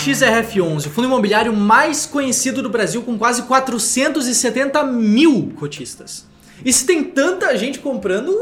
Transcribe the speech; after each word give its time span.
MXRF11, 0.00 0.86
o 0.86 0.90
fundo 0.90 1.08
imobiliário 1.08 1.54
mais 1.54 2.06
conhecido 2.06 2.62
do 2.62 2.70
Brasil, 2.70 3.02
com 3.02 3.18
quase 3.18 3.42
470 3.42 4.82
mil 4.84 5.52
cotistas. 5.58 6.26
E 6.64 6.72
se 6.72 6.86
tem 6.86 7.04
tanta 7.04 7.54
gente 7.56 7.78
comprando, 7.80 8.34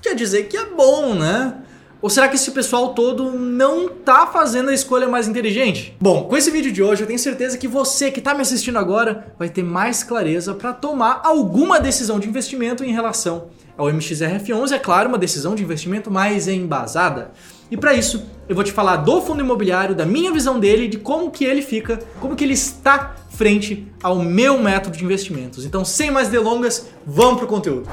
quer 0.00 0.14
dizer 0.14 0.44
que 0.44 0.56
é 0.56 0.64
bom, 0.64 1.14
né? 1.14 1.54
Ou 2.00 2.08
será 2.08 2.28
que 2.28 2.36
esse 2.36 2.50
pessoal 2.50 2.94
todo 2.94 3.30
não 3.30 3.88
tá 3.88 4.26
fazendo 4.26 4.70
a 4.70 4.74
escolha 4.74 5.06
mais 5.06 5.28
inteligente? 5.28 5.94
Bom, 6.00 6.24
com 6.24 6.36
esse 6.36 6.50
vídeo 6.50 6.72
de 6.72 6.82
hoje 6.82 7.02
eu 7.02 7.06
tenho 7.06 7.18
certeza 7.18 7.58
que 7.58 7.68
você 7.68 8.10
que 8.10 8.20
tá 8.20 8.34
me 8.34 8.40
assistindo 8.40 8.78
agora 8.78 9.32
vai 9.38 9.50
ter 9.50 9.62
mais 9.62 10.02
clareza 10.02 10.54
para 10.54 10.72
tomar 10.72 11.20
alguma 11.22 11.78
decisão 11.78 12.18
de 12.18 12.26
investimento 12.26 12.82
em 12.82 12.92
relação 12.92 13.48
ao 13.76 13.86
MXRF11, 13.86 14.72
é 14.72 14.78
claro, 14.78 15.10
uma 15.10 15.18
decisão 15.18 15.54
de 15.54 15.62
investimento 15.62 16.10
mais 16.10 16.48
embasada. 16.48 17.30
E 17.72 17.76
para 17.78 17.94
isso, 17.94 18.22
eu 18.46 18.54
vou 18.54 18.62
te 18.62 18.70
falar 18.70 18.96
do 18.96 19.22
fundo 19.22 19.40
imobiliário, 19.40 19.94
da 19.94 20.04
minha 20.04 20.30
visão 20.30 20.60
dele, 20.60 20.86
de 20.88 20.98
como 20.98 21.30
que 21.30 21.42
ele 21.42 21.62
fica, 21.62 21.98
como 22.20 22.36
que 22.36 22.44
ele 22.44 22.52
está 22.52 23.16
frente 23.30 23.90
ao 24.02 24.16
meu 24.16 24.58
método 24.58 24.94
de 24.94 25.02
investimentos. 25.02 25.64
Então, 25.64 25.82
sem 25.82 26.10
mais 26.10 26.28
delongas, 26.28 26.90
vamos 27.06 27.38
pro 27.38 27.46
conteúdo. 27.46 27.88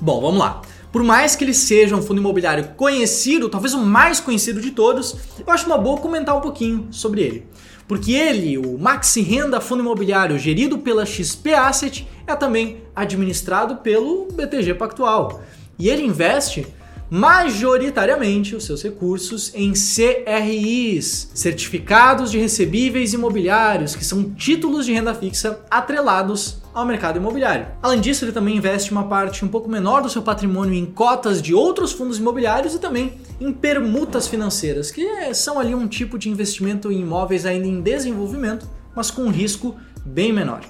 Bom, 0.00 0.22
vamos 0.22 0.38
lá. 0.38 0.62
Por 0.90 1.02
mais 1.02 1.36
que 1.36 1.44
ele 1.44 1.54
seja 1.54 1.94
um 1.94 2.02
fundo 2.02 2.20
imobiliário 2.20 2.70
conhecido, 2.76 3.48
talvez 3.48 3.74
o 3.74 3.78
mais 3.78 4.20
conhecido 4.20 4.60
de 4.60 4.70
todos, 4.70 5.16
eu 5.46 5.52
acho 5.52 5.66
uma 5.66 5.76
boa 5.76 6.00
comentar 6.00 6.36
um 6.36 6.40
pouquinho 6.40 6.88
sobre 6.90 7.22
ele. 7.22 7.46
Porque 7.86 8.12
ele, 8.12 8.58
o 8.58 8.78
Maxi 8.78 9.22
Renda 9.22 9.60
Fundo 9.60 9.80
Imobiliário 9.80 10.38
gerido 10.38 10.78
pela 10.78 11.06
XP 11.06 11.54
Asset, 11.54 12.06
é 12.26 12.34
também 12.34 12.82
administrado 12.94 13.76
pelo 13.76 14.28
BTG 14.32 14.74
Pactual. 14.74 15.42
E 15.78 15.88
ele 15.88 16.02
investe 16.02 16.66
majoritariamente 17.10 18.54
os 18.54 18.64
seus 18.64 18.82
recursos 18.82 19.52
em 19.54 19.72
CRIs, 19.72 21.30
certificados 21.34 22.30
de 22.30 22.38
recebíveis 22.38 23.14
imobiliários, 23.14 23.96
que 23.96 24.04
são 24.04 24.30
títulos 24.30 24.84
de 24.84 24.92
renda 24.92 25.14
fixa 25.14 25.60
atrelados 25.70 26.58
ao 26.74 26.84
mercado 26.84 27.16
imobiliário. 27.16 27.66
Além 27.82 28.00
disso, 28.00 28.24
ele 28.24 28.32
também 28.32 28.56
investe 28.56 28.92
uma 28.92 29.04
parte 29.04 29.44
um 29.44 29.48
pouco 29.48 29.68
menor 29.68 30.02
do 30.02 30.10
seu 30.10 30.22
patrimônio 30.22 30.74
em 30.74 30.84
cotas 30.84 31.40
de 31.40 31.54
outros 31.54 31.92
fundos 31.92 32.18
imobiliários 32.18 32.74
e 32.74 32.78
também 32.78 33.14
em 33.40 33.52
permutas 33.52 34.28
financeiras, 34.28 34.90
que 34.90 35.34
são 35.34 35.58
ali 35.58 35.74
um 35.74 35.88
tipo 35.88 36.18
de 36.18 36.28
investimento 36.28 36.92
em 36.92 37.00
imóveis 37.00 37.46
ainda 37.46 37.66
em 37.66 37.80
desenvolvimento, 37.80 38.68
mas 38.94 39.10
com 39.10 39.22
um 39.22 39.30
risco 39.30 39.76
bem 40.04 40.32
menor. 40.32 40.60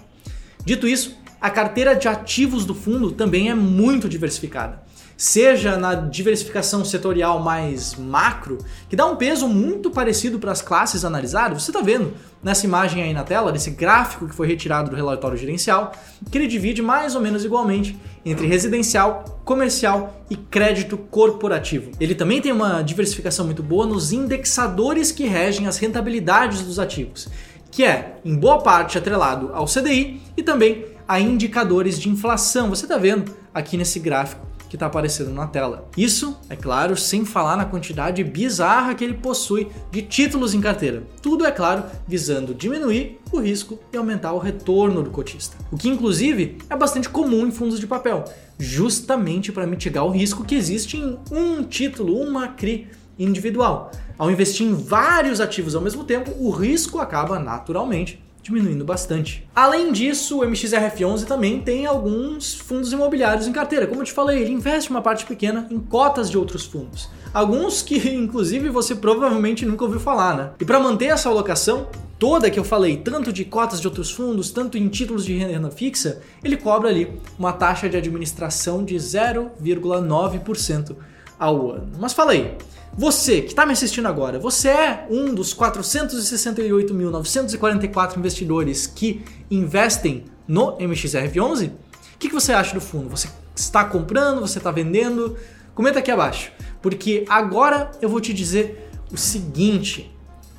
Dito 0.64 0.86
isso, 0.86 1.16
a 1.40 1.50
carteira 1.50 1.94
de 1.94 2.08
ativos 2.08 2.64
do 2.64 2.74
fundo 2.74 3.10
também 3.10 3.50
é 3.50 3.54
muito 3.54 4.08
diversificada 4.08 4.87
seja 5.18 5.76
na 5.76 5.96
diversificação 5.96 6.84
setorial 6.84 7.40
mais 7.40 7.96
macro, 7.96 8.58
que 8.88 8.94
dá 8.94 9.04
um 9.04 9.16
peso 9.16 9.48
muito 9.48 9.90
parecido 9.90 10.38
para 10.38 10.52
as 10.52 10.62
classes 10.62 11.04
analisadas. 11.04 11.60
Você 11.60 11.72
está 11.72 11.82
vendo 11.82 12.14
nessa 12.40 12.64
imagem 12.64 13.02
aí 13.02 13.12
na 13.12 13.24
tela, 13.24 13.50
desse 13.50 13.72
gráfico 13.72 14.28
que 14.28 14.34
foi 14.34 14.46
retirado 14.46 14.90
do 14.90 14.96
relatório 14.96 15.36
gerencial, 15.36 15.90
que 16.30 16.38
ele 16.38 16.46
divide 16.46 16.80
mais 16.80 17.16
ou 17.16 17.20
menos 17.20 17.44
igualmente 17.44 17.98
entre 18.24 18.46
residencial, 18.46 19.40
comercial 19.44 20.22
e 20.30 20.36
crédito 20.36 20.96
corporativo. 20.96 21.90
Ele 21.98 22.14
também 22.14 22.40
tem 22.40 22.52
uma 22.52 22.80
diversificação 22.80 23.44
muito 23.44 23.62
boa 23.62 23.86
nos 23.86 24.12
indexadores 24.12 25.10
que 25.10 25.26
regem 25.26 25.66
as 25.66 25.78
rentabilidades 25.78 26.62
dos 26.62 26.78
ativos, 26.78 27.28
que 27.72 27.82
é 27.82 28.18
em 28.24 28.36
boa 28.36 28.62
parte 28.62 28.96
atrelado 28.96 29.50
ao 29.52 29.66
CDI 29.66 30.22
e 30.36 30.44
também 30.44 30.84
a 31.08 31.18
indicadores 31.18 31.98
de 31.98 32.08
inflação. 32.08 32.68
Você 32.68 32.84
está 32.84 32.96
vendo 32.96 33.34
aqui 33.52 33.76
nesse 33.76 33.98
gráfico 33.98 34.47
que 34.68 34.76
está 34.76 34.86
aparecendo 34.86 35.30
na 35.30 35.46
tela. 35.46 35.88
Isso, 35.96 36.38
é 36.48 36.56
claro, 36.56 36.96
sem 36.96 37.24
falar 37.24 37.56
na 37.56 37.64
quantidade 37.64 38.22
bizarra 38.22 38.94
que 38.94 39.04
ele 39.04 39.14
possui 39.14 39.68
de 39.90 40.02
títulos 40.02 40.54
em 40.54 40.60
carteira. 40.60 41.02
Tudo, 41.22 41.46
é 41.46 41.50
claro, 41.50 41.84
visando 42.06 42.54
diminuir 42.54 43.18
o 43.32 43.40
risco 43.40 43.78
e 43.92 43.96
aumentar 43.96 44.32
o 44.32 44.38
retorno 44.38 45.02
do 45.02 45.10
cotista. 45.10 45.56
O 45.70 45.76
que, 45.76 45.88
inclusive, 45.88 46.58
é 46.68 46.76
bastante 46.76 47.08
comum 47.08 47.46
em 47.46 47.50
fundos 47.50 47.80
de 47.80 47.86
papel, 47.86 48.24
justamente 48.58 49.52
para 49.52 49.66
mitigar 49.66 50.04
o 50.04 50.10
risco 50.10 50.44
que 50.44 50.54
existe 50.54 50.96
em 50.96 51.18
um 51.30 51.62
título, 51.62 52.20
uma 52.20 52.48
CRI 52.48 52.88
individual. 53.18 53.90
Ao 54.16 54.30
investir 54.30 54.66
em 54.66 54.74
vários 54.74 55.40
ativos 55.40 55.74
ao 55.74 55.82
mesmo 55.82 56.04
tempo, 56.04 56.32
o 56.38 56.50
risco 56.50 56.98
acaba 56.98 57.38
naturalmente 57.38 58.22
diminuindo 58.48 58.84
bastante. 58.84 59.48
Além 59.54 59.92
disso, 59.92 60.40
o 60.40 60.42
MXRF11 60.42 61.24
também 61.24 61.60
tem 61.60 61.86
alguns 61.86 62.54
fundos 62.54 62.92
imobiliários 62.92 63.46
em 63.46 63.52
carteira. 63.52 63.86
Como 63.86 64.00
eu 64.00 64.06
te 64.06 64.12
falei, 64.12 64.40
ele 64.40 64.52
investe 64.52 64.90
uma 64.90 65.02
parte 65.02 65.26
pequena 65.26 65.66
em 65.70 65.78
cotas 65.78 66.30
de 66.30 66.38
outros 66.38 66.64
fundos. 66.64 67.10
Alguns 67.32 67.82
que, 67.82 68.08
inclusive, 68.14 68.70
você 68.70 68.94
provavelmente 68.94 69.66
nunca 69.66 69.84
ouviu 69.84 70.00
falar, 70.00 70.36
né? 70.36 70.50
E 70.58 70.64
para 70.64 70.80
manter 70.80 71.06
essa 71.06 71.28
alocação 71.28 71.88
toda 72.18 72.50
que 72.50 72.58
eu 72.58 72.64
falei, 72.64 72.96
tanto 72.96 73.32
de 73.32 73.44
cotas 73.44 73.80
de 73.80 73.86
outros 73.86 74.10
fundos, 74.10 74.50
tanto 74.50 74.76
em 74.76 74.88
títulos 74.88 75.24
de 75.24 75.36
renda 75.36 75.70
fixa, 75.70 76.20
ele 76.42 76.56
cobra 76.56 76.88
ali 76.88 77.08
uma 77.38 77.52
taxa 77.52 77.88
de 77.88 77.96
administração 77.96 78.84
de 78.84 78.96
0,9% 78.96 80.96
ao 81.38 81.70
ano. 81.70 81.92
Mas 81.98 82.12
falei, 82.12 82.58
você 82.92 83.40
que 83.42 83.48
está 83.48 83.64
me 83.64 83.72
assistindo 83.72 84.08
agora, 84.08 84.38
você 84.38 84.68
é 84.68 85.06
um 85.08 85.34
dos 85.34 85.54
468.944 85.54 88.16
investidores 88.16 88.86
que 88.86 89.24
investem 89.50 90.24
no 90.46 90.76
MXRF11? 90.78 91.68
O 91.68 91.72
que, 92.18 92.28
que 92.28 92.34
você 92.34 92.52
acha 92.52 92.74
do 92.74 92.80
fundo? 92.80 93.08
Você 93.08 93.28
está 93.54 93.84
comprando? 93.84 94.40
Você 94.40 94.58
está 94.58 94.72
vendendo? 94.72 95.36
Comenta 95.74 95.98
aqui 96.00 96.10
abaixo, 96.10 96.50
porque 96.82 97.24
agora 97.28 97.92
eu 98.02 98.08
vou 98.08 98.20
te 98.20 98.34
dizer 98.34 98.90
o 99.12 99.16
seguinte: 99.16 100.12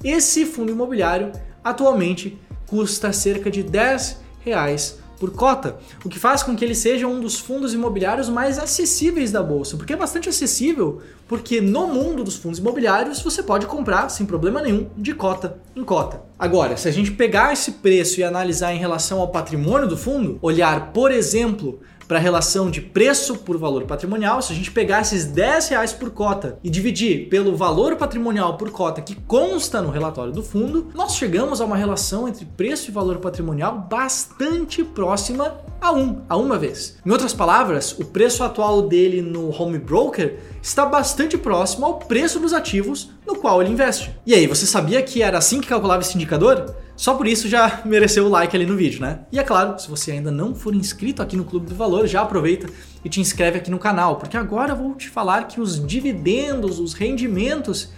esse 0.03 0.45
fundo 0.45 0.71
imobiliário 0.71 1.33
atualmente 1.61 2.39
custa 2.65 3.11
cerca 3.11 3.51
de 3.51 3.61
10 3.63 4.21
reais 4.39 4.97
por 5.19 5.31
cota, 5.31 5.77
o 6.03 6.09
que 6.09 6.17
faz 6.17 6.41
com 6.41 6.55
que 6.55 6.63
ele 6.63 6.73
seja 6.73 7.05
um 7.05 7.19
dos 7.19 7.37
fundos 7.37 7.73
imobiliários 7.73 8.29
mais 8.29 8.57
acessíveis 8.57 9.31
da 9.31 9.43
bolsa, 9.43 9.75
porque 9.75 9.93
é 9.93 9.97
bastante 9.97 10.29
acessível, 10.29 11.01
porque 11.27 11.59
no 11.59 11.87
mundo 11.87 12.23
dos 12.23 12.37
fundos 12.37 12.59
imobiliários 12.59 13.21
você 13.21 13.43
pode 13.43 13.65
comprar 13.65 14.09
sem 14.09 14.25
problema 14.25 14.61
nenhum 14.61 14.87
de 14.97 15.13
cota 15.13 15.57
em 15.75 15.83
cota. 15.83 16.21
Agora, 16.37 16.77
se 16.77 16.87
a 16.87 16.91
gente 16.91 17.11
pegar 17.11 17.51
esse 17.51 17.73
preço 17.73 18.19
e 18.19 18.23
analisar 18.23 18.73
em 18.73 18.79
relação 18.79 19.19
ao 19.19 19.27
patrimônio 19.27 19.87
do 19.87 19.97
fundo, 19.97 20.39
olhar, 20.41 20.93
por 20.93 21.11
exemplo, 21.11 21.81
para 22.09 22.17
a 22.17 22.21
relação 22.21 22.71
de 22.71 22.81
preço 22.81 23.35
por 23.35 23.55
valor 23.55 23.83
patrimonial, 23.83 24.41
se 24.41 24.51
a 24.51 24.55
gente 24.55 24.71
pegar 24.71 25.01
esses 25.01 25.25
10 25.25 25.67
reais 25.67 25.93
por 25.93 26.09
cota 26.09 26.57
e 26.63 26.69
dividir 26.69 27.29
pelo 27.29 27.55
valor 27.55 27.95
patrimonial 27.97 28.57
por 28.57 28.71
cota 28.71 28.99
que 28.99 29.13
consta 29.13 29.79
no 29.79 29.91
relatório 29.91 30.33
do 30.33 30.41
fundo, 30.41 30.87
nós 30.95 31.15
chegamos 31.15 31.61
a 31.61 31.65
uma 31.65 31.77
relação 31.77 32.27
entre 32.27 32.45
preço 32.45 32.89
e 32.89 32.91
valor 32.91 33.19
patrimonial 33.19 33.87
bastante 33.87 34.83
próxima 34.83 35.61
a 35.79 35.91
um, 35.91 36.23
a 36.27 36.35
uma 36.35 36.57
vez. 36.57 36.97
Em 37.05 37.11
outras 37.11 37.31
palavras, 37.31 37.91
o 37.99 38.05
preço 38.05 38.43
atual 38.43 38.81
dele 38.81 39.21
no 39.21 39.49
home 39.49 39.77
broker 39.77 40.39
está 40.63 40.87
bastante 40.87 41.37
próximo 41.37 41.85
ao 41.85 41.99
preço 41.99 42.39
dos 42.39 42.53
ativos 42.53 43.11
no 43.25 43.35
qual 43.35 43.61
ele 43.61 43.71
investe. 43.71 44.15
E 44.25 44.33
aí, 44.33 44.47
você 44.47 44.65
sabia 44.65 45.03
que 45.03 45.21
era 45.21 45.37
assim 45.37 45.61
que 45.61 45.67
calculava 45.67 46.01
esse 46.01 46.15
indicador? 46.15 46.75
Só 46.99 47.13
por 47.13 47.27
isso 47.27 47.47
já 47.47 47.81
mereceu 47.85 48.25
o 48.25 48.29
like 48.29 48.53
ali 48.53 48.65
no 48.65 48.75
vídeo, 48.75 48.99
né? 48.99 49.21
E 49.31 49.39
é 49.39 49.43
claro, 49.43 49.79
se 49.79 49.89
você 49.89 50.11
ainda 50.11 50.29
não 50.29 50.53
for 50.53 50.75
inscrito 50.75 51.21
aqui 51.21 51.37
no 51.37 51.45
Clube 51.45 51.67
do 51.67 51.73
Valor, 51.73 52.05
já 52.05 52.23
aproveita 52.23 52.67
e 53.05 53.07
te 53.07 53.21
inscreve 53.21 53.57
aqui 53.57 53.71
no 53.71 53.79
canal, 53.79 54.17
porque 54.17 54.35
agora 54.35 54.73
eu 54.73 54.75
vou 54.75 54.93
te 54.95 55.07
falar 55.07 55.47
que 55.47 55.61
os 55.61 55.87
dividendos, 55.87 56.77
os 56.77 56.91
rendimentos 56.91 57.93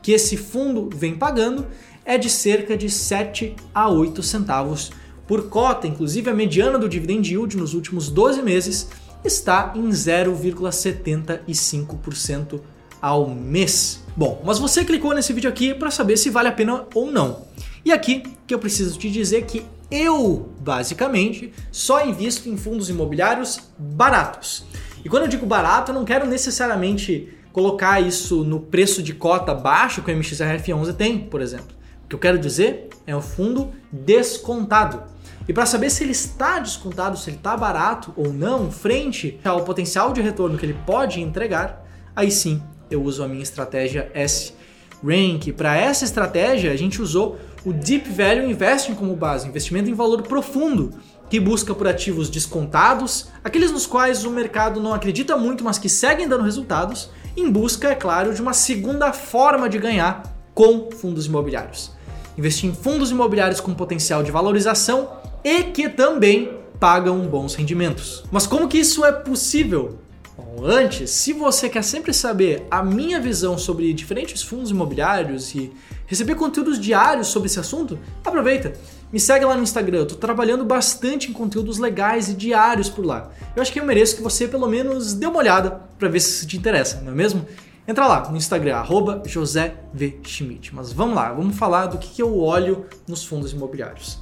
que 0.00 0.12
esse 0.12 0.38
fundo 0.38 0.88
vem 0.90 1.18
pagando 1.18 1.66
é 2.02 2.16
de 2.16 2.30
cerca 2.30 2.78
de 2.78 2.88
7 2.88 3.54
a 3.74 3.90
8 3.90 4.22
centavos 4.22 4.90
por 5.26 5.50
cota. 5.50 5.86
Inclusive, 5.86 6.30
a 6.30 6.34
mediana 6.34 6.78
do 6.78 6.88
dividend 6.88 7.30
yield 7.30 7.58
nos 7.58 7.74
últimos 7.74 8.08
12 8.08 8.40
meses 8.40 8.88
está 9.22 9.74
em 9.76 9.90
0,75% 9.90 12.60
ao 13.02 13.28
mês. 13.28 14.02
Bom, 14.16 14.42
mas 14.46 14.58
você 14.58 14.82
clicou 14.82 15.12
nesse 15.12 15.34
vídeo 15.34 15.50
aqui 15.50 15.74
para 15.74 15.90
saber 15.90 16.16
se 16.16 16.30
vale 16.30 16.48
a 16.48 16.52
pena 16.52 16.86
ou 16.94 17.12
não. 17.12 17.44
E 17.86 17.92
aqui 17.92 18.24
que 18.48 18.52
eu 18.52 18.58
preciso 18.58 18.98
te 18.98 19.08
dizer 19.08 19.44
que 19.44 19.64
eu, 19.88 20.52
basicamente, 20.58 21.52
só 21.70 22.04
invisto 22.04 22.48
em 22.48 22.56
fundos 22.56 22.90
imobiliários 22.90 23.60
baratos. 23.78 24.66
E 25.04 25.08
quando 25.08 25.22
eu 25.22 25.28
digo 25.28 25.46
barato, 25.46 25.92
eu 25.92 25.94
não 25.94 26.04
quero 26.04 26.26
necessariamente 26.26 27.28
colocar 27.52 28.00
isso 28.00 28.42
no 28.42 28.58
preço 28.58 29.00
de 29.04 29.14
cota 29.14 29.54
baixo 29.54 30.02
que 30.02 30.10
o 30.10 30.14
MXRF11 30.16 30.96
tem, 30.96 31.16
por 31.16 31.40
exemplo. 31.40 31.76
O 32.04 32.08
que 32.08 32.16
eu 32.16 32.18
quero 32.18 32.40
dizer 32.40 32.88
é 33.06 33.14
um 33.14 33.22
fundo 33.22 33.70
descontado. 33.92 35.04
E 35.46 35.52
para 35.52 35.64
saber 35.64 35.88
se 35.90 36.02
ele 36.02 36.10
está 36.10 36.58
descontado, 36.58 37.16
se 37.16 37.30
ele 37.30 37.36
está 37.36 37.56
barato 37.56 38.12
ou 38.16 38.32
não, 38.32 38.68
frente 38.68 39.38
ao 39.44 39.62
potencial 39.62 40.12
de 40.12 40.20
retorno 40.20 40.58
que 40.58 40.66
ele 40.66 40.76
pode 40.84 41.20
entregar, 41.20 41.86
aí 42.16 42.32
sim 42.32 42.60
eu 42.90 43.00
uso 43.04 43.22
a 43.22 43.28
minha 43.28 43.44
estratégia 43.44 44.10
S-Rank. 44.12 45.52
Para 45.52 45.76
essa 45.76 46.04
estratégia, 46.04 46.72
a 46.72 46.76
gente 46.76 47.00
usou 47.00 47.38
o 47.66 47.72
Deep 47.72 48.08
Value 48.10 48.48
Investing 48.48 48.94
como 48.94 49.16
base, 49.16 49.48
investimento 49.48 49.90
em 49.90 49.92
valor 49.92 50.22
profundo, 50.22 50.94
que 51.28 51.40
busca 51.40 51.74
por 51.74 51.88
ativos 51.88 52.30
descontados, 52.30 53.26
aqueles 53.42 53.72
nos 53.72 53.88
quais 53.88 54.24
o 54.24 54.30
mercado 54.30 54.80
não 54.80 54.94
acredita 54.94 55.36
muito, 55.36 55.64
mas 55.64 55.76
que 55.76 55.88
seguem 55.88 56.28
dando 56.28 56.44
resultados, 56.44 57.10
em 57.36 57.50
busca, 57.50 57.88
é 57.88 57.96
claro, 57.96 58.32
de 58.32 58.40
uma 58.40 58.52
segunda 58.52 59.12
forma 59.12 59.68
de 59.68 59.78
ganhar 59.78 60.22
com 60.54 60.92
fundos 60.92 61.26
imobiliários. 61.26 61.90
Investir 62.38 62.70
em 62.70 62.72
fundos 62.72 63.10
imobiliários 63.10 63.60
com 63.60 63.74
potencial 63.74 64.22
de 64.22 64.30
valorização 64.30 65.10
e 65.42 65.64
que 65.64 65.88
também 65.88 66.56
pagam 66.78 67.18
bons 67.26 67.56
rendimentos. 67.56 68.22
Mas 68.30 68.46
como 68.46 68.68
que 68.68 68.78
isso 68.78 69.04
é 69.04 69.10
possível? 69.10 69.98
Bom, 70.36 70.66
antes, 70.66 71.10
se 71.10 71.32
você 71.32 71.66
quer 71.66 71.82
sempre 71.82 72.12
saber 72.12 72.66
a 72.70 72.82
minha 72.82 73.18
visão 73.18 73.56
sobre 73.56 73.90
diferentes 73.94 74.42
fundos 74.42 74.70
imobiliários 74.70 75.54
e 75.54 75.72
receber 76.06 76.34
conteúdos 76.34 76.78
diários 76.78 77.28
sobre 77.28 77.46
esse 77.46 77.58
assunto, 77.58 77.98
aproveita. 78.22 78.74
Me 79.10 79.18
segue 79.18 79.46
lá 79.46 79.56
no 79.56 79.62
Instagram, 79.62 80.00
eu 80.00 80.06
tô 80.06 80.14
trabalhando 80.16 80.62
bastante 80.62 81.30
em 81.30 81.32
conteúdos 81.32 81.78
legais 81.78 82.28
e 82.28 82.34
diários 82.34 82.90
por 82.90 83.06
lá. 83.06 83.30
Eu 83.54 83.62
acho 83.62 83.72
que 83.72 83.80
eu 83.80 83.86
mereço 83.86 84.16
que 84.16 84.22
você 84.22 84.46
pelo 84.46 84.68
menos 84.68 85.14
dê 85.14 85.24
uma 85.24 85.38
olhada 85.38 85.80
para 85.98 86.08
ver 86.08 86.20
se 86.20 86.30
isso 86.30 86.46
te 86.46 86.58
interessa, 86.58 87.00
não 87.00 87.12
é 87.12 87.14
mesmo? 87.14 87.46
Entra 87.88 88.06
lá 88.06 88.28
no 88.28 88.36
Instagram, 88.36 88.76
arroba 88.76 89.22
José 89.24 89.76
v. 89.94 90.18
Schmidt. 90.22 90.74
Mas 90.74 90.92
vamos 90.92 91.14
lá, 91.14 91.32
vamos 91.32 91.56
falar 91.56 91.86
do 91.86 91.96
que 91.96 92.20
eu 92.20 92.36
olho 92.36 92.84
nos 93.08 93.24
fundos 93.24 93.52
imobiliários. 93.52 94.20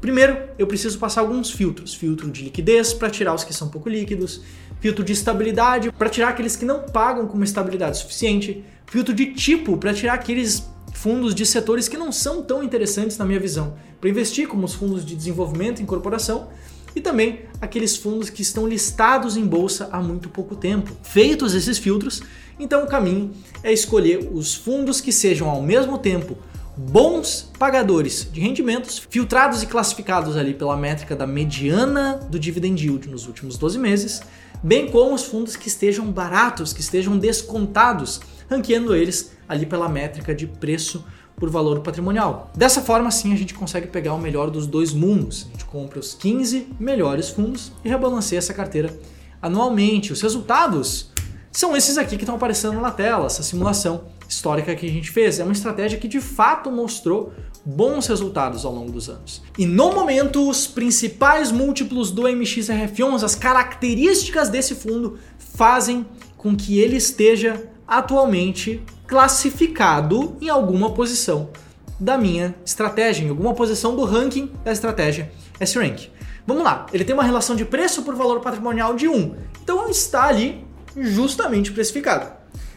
Primeiro, 0.00 0.38
eu 0.58 0.66
preciso 0.66 0.98
passar 0.98 1.22
alguns 1.22 1.50
filtros. 1.50 1.94
Filtro 1.94 2.30
de 2.30 2.44
liquidez 2.44 2.92
para 2.92 3.08
tirar 3.08 3.34
os 3.34 3.42
que 3.42 3.54
são 3.54 3.68
pouco 3.68 3.88
líquidos, 3.88 4.42
filtro 4.86 5.02
de 5.02 5.12
estabilidade 5.12 5.90
para 5.90 6.08
tirar 6.08 6.28
aqueles 6.28 6.54
que 6.54 6.64
não 6.64 6.78
pagam 6.78 7.26
com 7.26 7.34
uma 7.34 7.44
estabilidade 7.44 7.98
suficiente, 7.98 8.64
filtro 8.86 9.12
de 9.12 9.34
tipo 9.34 9.76
para 9.76 9.92
tirar 9.92 10.14
aqueles 10.14 10.62
fundos 10.94 11.34
de 11.34 11.44
setores 11.44 11.88
que 11.88 11.96
não 11.96 12.12
são 12.12 12.40
tão 12.40 12.62
interessantes 12.62 13.18
na 13.18 13.24
minha 13.24 13.40
visão 13.40 13.74
para 14.00 14.08
investir, 14.08 14.46
como 14.46 14.64
os 14.64 14.74
fundos 14.74 15.04
de 15.04 15.16
desenvolvimento 15.16 15.80
e 15.80 15.82
incorporação, 15.82 16.50
e 16.94 17.00
também 17.00 17.40
aqueles 17.60 17.96
fundos 17.96 18.30
que 18.30 18.42
estão 18.42 18.64
listados 18.64 19.36
em 19.36 19.44
bolsa 19.44 19.88
há 19.90 20.00
muito 20.00 20.28
pouco 20.28 20.54
tempo. 20.54 20.92
Feitos 21.02 21.52
esses 21.52 21.78
filtros, 21.78 22.22
então 22.56 22.84
o 22.84 22.86
caminho 22.86 23.32
é 23.64 23.72
escolher 23.72 24.30
os 24.32 24.54
fundos 24.54 25.00
que 25.00 25.10
sejam 25.10 25.50
ao 25.50 25.60
mesmo 25.60 25.98
tempo 25.98 26.38
bons 26.76 27.50
pagadores 27.58 28.28
de 28.30 28.38
rendimentos, 28.40 28.98
filtrados 28.98 29.62
e 29.62 29.66
classificados 29.66 30.36
ali 30.36 30.52
pela 30.52 30.76
métrica 30.76 31.16
da 31.16 31.26
mediana 31.26 32.20
do 32.30 32.38
dividend 32.38 32.80
yield 32.80 33.08
nos 33.08 33.26
últimos 33.26 33.56
12 33.56 33.78
meses, 33.78 34.20
bem 34.62 34.90
como 34.90 35.14
os 35.14 35.24
fundos 35.24 35.56
que 35.56 35.68
estejam 35.68 36.10
baratos, 36.10 36.72
que 36.72 36.80
estejam 36.80 37.18
descontados, 37.18 38.20
ranqueando 38.50 38.94
eles 38.94 39.32
ali 39.48 39.66
pela 39.66 39.88
métrica 39.88 40.34
de 40.34 40.46
preço 40.46 41.04
por 41.36 41.50
valor 41.50 41.80
patrimonial. 41.80 42.50
Dessa 42.56 42.80
forma, 42.80 43.10
sim, 43.10 43.32
a 43.32 43.36
gente 43.36 43.54
consegue 43.54 43.86
pegar 43.86 44.14
o 44.14 44.18
melhor 44.18 44.50
dos 44.50 44.66
dois 44.66 44.92
mundos. 44.92 45.46
A 45.48 45.52
gente 45.52 45.64
compra 45.66 45.98
os 45.98 46.14
15 46.14 46.68
melhores 46.80 47.28
fundos 47.28 47.72
e 47.84 47.88
rebalanceia 47.88 48.38
essa 48.38 48.54
carteira 48.54 48.98
anualmente. 49.40 50.12
Os 50.12 50.22
resultados 50.22 51.10
são 51.52 51.76
esses 51.76 51.98
aqui 51.98 52.16
que 52.16 52.22
estão 52.22 52.36
aparecendo 52.36 52.80
na 52.80 52.90
tela, 52.90 53.26
essa 53.26 53.42
simulação 53.42 54.15
histórica 54.28 54.74
que 54.74 54.86
a 54.86 54.90
gente 54.90 55.10
fez. 55.10 55.38
É 55.38 55.44
uma 55.44 55.52
estratégia 55.52 55.98
que 55.98 56.08
de 56.08 56.20
fato 56.20 56.70
mostrou 56.70 57.32
bons 57.64 58.06
resultados 58.06 58.64
ao 58.64 58.72
longo 58.72 58.92
dos 58.92 59.08
anos. 59.08 59.42
E 59.58 59.66
no 59.66 59.92
momento, 59.92 60.48
os 60.48 60.66
principais 60.66 61.50
múltiplos 61.50 62.10
do 62.10 62.22
MXRF11, 62.22 63.22
as 63.22 63.34
características 63.34 64.48
desse 64.48 64.74
fundo, 64.74 65.18
fazem 65.38 66.06
com 66.36 66.54
que 66.56 66.78
ele 66.78 66.96
esteja 66.96 67.68
atualmente 67.86 68.82
classificado 69.06 70.36
em 70.40 70.48
alguma 70.48 70.92
posição 70.92 71.50
da 71.98 72.18
minha 72.18 72.54
estratégia, 72.64 73.24
em 73.24 73.30
alguma 73.30 73.54
posição 73.54 73.96
do 73.96 74.04
ranking 74.04 74.50
da 74.64 74.72
estratégia 74.72 75.30
S-Rank. 75.58 76.08
Vamos 76.46 76.62
lá, 76.62 76.86
ele 76.92 77.04
tem 77.04 77.14
uma 77.14 77.24
relação 77.24 77.56
de 77.56 77.64
preço 77.64 78.02
por 78.02 78.14
valor 78.14 78.40
patrimonial 78.40 78.94
de 78.94 79.08
1, 79.08 79.34
então 79.62 79.88
está 79.88 80.26
ali 80.26 80.64
justamente 80.96 81.72
precificado. 81.72 82.32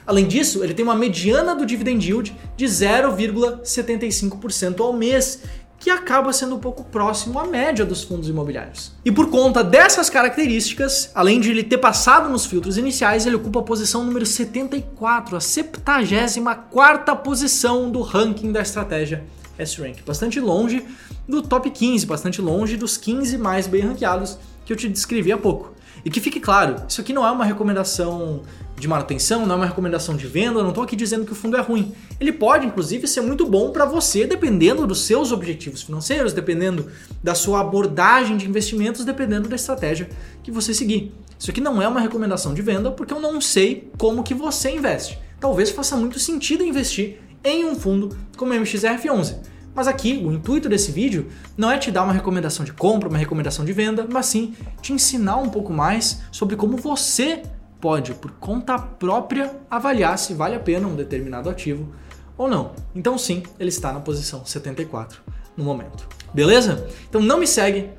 Além 0.09 0.27
disso, 0.27 0.61
ele 0.63 0.73
tem 0.73 0.83
uma 0.83 0.95
mediana 0.95 1.53
do 1.53 1.67
dividend 1.67 2.03
yield 2.03 2.35
de 2.57 2.65
0,75% 2.65 4.79
ao 4.79 4.91
mês, 4.91 5.43
que 5.77 5.91
acaba 5.91 6.33
sendo 6.33 6.55
um 6.55 6.59
pouco 6.59 6.83
próximo 6.83 7.37
à 7.37 7.45
média 7.45 7.85
dos 7.85 8.03
fundos 8.03 8.27
imobiliários. 8.27 8.91
E 9.05 9.11
por 9.11 9.29
conta 9.29 9.63
dessas 9.63 10.09
características, 10.09 11.11
além 11.13 11.39
de 11.39 11.51
ele 11.51 11.63
ter 11.63 11.77
passado 11.77 12.27
nos 12.27 12.47
filtros 12.47 12.75
iniciais, 12.75 13.27
ele 13.27 13.35
ocupa 13.35 13.59
a 13.59 13.61
posição 13.61 14.03
número 14.03 14.25
74, 14.25 15.37
a 15.37 15.39
74 15.39 17.15
posição 17.17 17.91
do 17.91 18.01
ranking 18.01 18.51
da 18.51 18.63
estratégia 18.63 19.23
S-Rank. 19.59 19.97
Bastante 20.07 20.39
longe 20.39 20.83
do 21.27 21.43
top 21.43 21.69
15, 21.69 22.07
bastante 22.07 22.41
longe 22.41 22.77
dos 22.77 22.97
15 22.97 23.37
mais 23.37 23.67
bem 23.67 23.81
ranqueados 23.81 24.39
que 24.65 24.73
eu 24.73 24.77
te 24.77 24.89
descrevi 24.89 25.31
há 25.31 25.37
pouco. 25.37 25.77
E 26.03 26.09
que 26.09 26.19
fique 26.19 26.39
claro, 26.39 26.77
isso 26.87 27.01
aqui 27.01 27.13
não 27.13 27.23
é 27.25 27.31
uma 27.31 27.45
recomendação 27.45 28.41
de 28.79 28.87
manutenção, 28.87 29.45
não 29.45 29.55
é 29.55 29.57
uma 29.57 29.65
recomendação 29.65 30.15
de 30.15 30.25
venda, 30.25 30.61
não 30.61 30.69
estou 30.69 30.83
aqui 30.83 30.95
dizendo 30.95 31.25
que 31.25 31.31
o 31.31 31.35
fundo 31.35 31.57
é 31.57 31.61
ruim. 31.61 31.93
Ele 32.19 32.31
pode, 32.31 32.65
inclusive, 32.65 33.07
ser 33.07 33.21
muito 33.21 33.45
bom 33.45 33.71
para 33.71 33.85
você, 33.85 34.25
dependendo 34.25 34.87
dos 34.87 35.03
seus 35.03 35.31
objetivos 35.31 35.81
financeiros, 35.81 36.33
dependendo 36.33 36.87
da 37.21 37.35
sua 37.35 37.61
abordagem 37.61 38.37
de 38.37 38.47
investimentos, 38.47 39.03
dependendo 39.03 39.49
da 39.49 39.55
estratégia 39.55 40.09
que 40.41 40.51
você 40.51 40.73
seguir. 40.73 41.13
Isso 41.37 41.51
aqui 41.51 41.61
não 41.61 41.81
é 41.81 41.87
uma 41.87 41.99
recomendação 41.99 42.53
de 42.53 42.61
venda, 42.61 42.91
porque 42.91 43.13
eu 43.13 43.19
não 43.19 43.39
sei 43.39 43.91
como 43.97 44.23
que 44.23 44.33
você 44.33 44.71
investe. 44.71 45.19
Talvez 45.39 45.69
faça 45.69 45.95
muito 45.95 46.19
sentido 46.19 46.63
investir 46.63 47.19
em 47.43 47.65
um 47.65 47.75
fundo 47.75 48.15
como 48.35 48.53
o 48.53 48.55
MXRF11. 48.55 49.35
Mas 49.73 49.87
aqui 49.87 50.21
o 50.25 50.31
intuito 50.31 50.67
desse 50.67 50.91
vídeo 50.91 51.27
não 51.55 51.71
é 51.71 51.77
te 51.77 51.91
dar 51.91 52.03
uma 52.03 52.11
recomendação 52.11 52.65
de 52.65 52.73
compra, 52.73 53.07
uma 53.07 53.17
recomendação 53.17 53.63
de 53.63 53.71
venda, 53.71 54.07
mas 54.11 54.25
sim 54.25 54.53
te 54.81 54.91
ensinar 54.91 55.37
um 55.37 55.49
pouco 55.49 55.71
mais 55.71 56.21
sobre 56.31 56.55
como 56.55 56.75
você 56.75 57.43
pode, 57.79 58.13
por 58.13 58.31
conta 58.31 58.77
própria, 58.77 59.55
avaliar 59.69 60.17
se 60.17 60.33
vale 60.33 60.55
a 60.55 60.59
pena 60.59 60.87
um 60.87 60.95
determinado 60.95 61.49
ativo 61.49 61.93
ou 62.37 62.47
não. 62.47 62.71
Então, 62.95 63.17
sim, 63.17 63.43
ele 63.59 63.69
está 63.69 63.91
na 63.91 63.99
posição 63.99 64.45
74 64.45 65.21
no 65.55 65.63
momento. 65.63 66.07
Beleza? 66.33 66.87
Então 67.09 67.21
não 67.21 67.39
me 67.39 67.47
segue. 67.47 67.89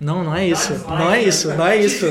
Não, 0.00 0.24
não 0.24 0.34
é 0.34 0.48
isso. 0.48 0.72
Não 0.88 1.12
é 1.12 1.22
isso, 1.22 1.48
não 1.54 1.66
é 1.66 1.76
isso. 1.76 2.06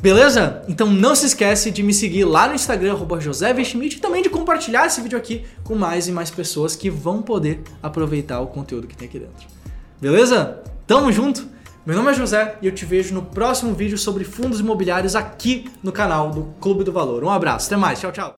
Beleza? 0.00 0.62
Então 0.68 0.90
não 0.90 1.14
se 1.14 1.26
esquece 1.26 1.70
de 1.70 1.82
me 1.82 1.92
seguir 1.92 2.24
lá 2.24 2.48
no 2.48 2.54
Instagram, 2.54 2.96
@josé_schmidt 3.20 3.96
e 3.96 4.00
também 4.00 4.22
de 4.22 4.28
compartilhar 4.28 4.86
esse 4.86 5.00
vídeo 5.00 5.16
aqui 5.16 5.44
com 5.62 5.74
mais 5.74 6.08
e 6.08 6.12
mais 6.12 6.30
pessoas 6.30 6.76
que 6.76 6.90
vão 6.90 7.22
poder 7.22 7.62
aproveitar 7.82 8.40
o 8.40 8.46
conteúdo 8.46 8.86
que 8.86 8.96
tem 8.96 9.08
aqui 9.08 9.18
dentro. 9.18 9.46
Beleza? 10.00 10.62
Tamo 10.86 11.10
junto! 11.10 11.53
Meu 11.86 11.94
nome 11.94 12.12
é 12.12 12.14
José 12.14 12.56
e 12.62 12.66
eu 12.66 12.72
te 12.72 12.86
vejo 12.86 13.12
no 13.12 13.20
próximo 13.20 13.74
vídeo 13.74 13.98
sobre 13.98 14.24
fundos 14.24 14.58
imobiliários 14.58 15.14
aqui 15.14 15.70
no 15.82 15.92
canal 15.92 16.30
do 16.30 16.54
Clube 16.58 16.82
do 16.82 16.90
Valor. 16.90 17.22
Um 17.22 17.28
abraço, 17.28 17.66
até 17.66 17.76
mais, 17.76 18.00
tchau, 18.00 18.10
tchau. 18.10 18.32